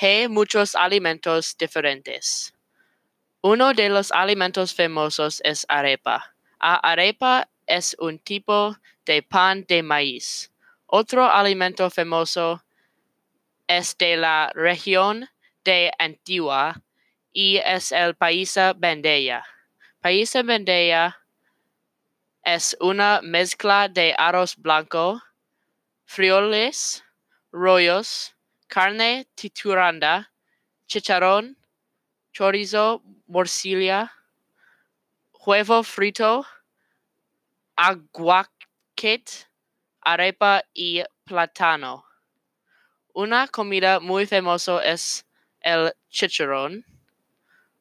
hay 0.00 0.28
muchos 0.28 0.74
alimentos 0.74 1.56
diferentes. 1.58 2.54
Uno 3.40 3.72
de 3.74 3.88
los 3.88 4.12
alimentos 4.12 4.74
famosos 4.74 5.40
es 5.44 5.66
arepa. 5.68 6.34
A 6.60 6.76
arepa 6.76 7.48
es 7.66 7.96
un 7.98 8.18
tipo 8.18 8.76
de 9.04 9.22
pan 9.22 9.64
de 9.68 9.82
maíz. 9.82 10.52
Otro 10.86 11.24
alimento 11.30 11.90
famoso 11.90 12.62
es 13.66 13.96
de 13.98 14.16
la 14.16 14.50
región 14.54 15.28
de 15.64 15.92
Antigua 15.98 16.80
y 17.32 17.56
es 17.58 17.92
el 17.92 18.14
paisa 18.14 18.72
bandeja. 18.72 19.44
Paisa 20.00 20.42
bandeja 20.42 21.18
es 22.44 22.76
una 22.80 23.20
mezcla 23.22 23.88
de 23.88 24.14
arroz 24.16 24.56
blanco, 24.56 25.20
frijoles, 26.06 27.04
rollos, 27.52 28.34
carne 28.68 29.26
triturada, 29.34 30.30
chicharrón, 30.86 31.56
chorizo, 32.32 33.02
morcilla, 33.26 34.12
huevo 35.32 35.82
frito, 35.82 36.46
aguacate, 37.76 39.46
arepa 40.02 40.62
y 40.74 41.02
plátano. 41.24 42.04
Una 43.14 43.48
comida 43.48 44.00
muy 44.00 44.26
famosa 44.26 44.80
es 44.84 45.26
el 45.60 45.92
chicharrón, 46.10 46.84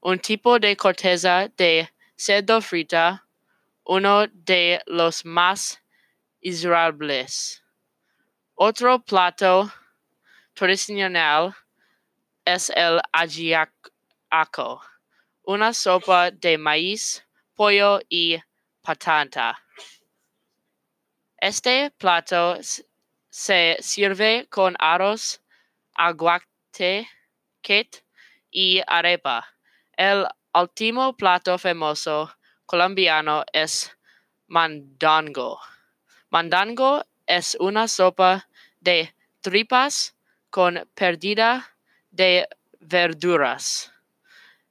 un 0.02 0.20
tipo 0.20 0.58
de 0.58 0.76
corteza 0.76 1.50
de 1.58 1.90
cerdo 2.16 2.62
frita, 2.62 3.26
uno 3.84 4.28
de 4.28 4.82
los 4.86 5.26
más 5.26 5.82
israelíes. 6.42 7.64
Otro 8.56 9.00
plato 9.00 9.72
tradicional 10.58 11.56
es 12.44 12.72
el 12.72 13.00
ajiaco, 13.14 14.82
una 15.44 15.72
sopa 15.72 16.32
de 16.32 16.58
maíz, 16.58 17.24
pollo 17.54 18.00
y 18.10 18.40
patata. 18.82 19.64
Este 21.40 21.92
plato 21.92 22.58
se 23.30 23.78
sirve 23.82 24.48
con 24.50 24.76
arroz, 24.80 25.40
aguacate 25.94 27.08
y 28.50 28.82
arepa. 28.88 29.48
El 29.96 30.26
último 30.56 31.16
plato 31.16 31.60
famoso 31.60 32.32
colombiano 32.66 33.44
es 33.54 33.96
mandango. 34.48 35.60
Mandango 36.32 37.06
es 37.28 37.56
una 37.60 37.88
sopa 37.88 38.50
de 38.82 39.14
tripas 39.42 40.17
con 40.58 40.90
perdida 40.96 41.78
de 42.10 42.50
verduras. 42.80 43.94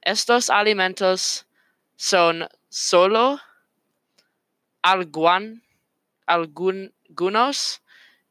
Estos 0.01 0.49
alimentos 0.49 1.47
son 1.95 2.45
solo 2.67 3.39
algunos 4.81 5.61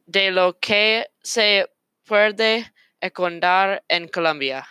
de 0.05 0.31
lo 0.33 0.59
que 0.59 1.09
se 1.23 1.73
puede 2.05 2.75
encontrar 3.01 3.83
en 3.89 4.09
Colombia. 4.09 4.69